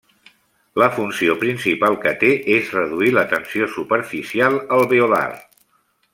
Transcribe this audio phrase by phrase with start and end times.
[0.83, 5.25] La funció principal que té és reduir la tensió superficial alveolar.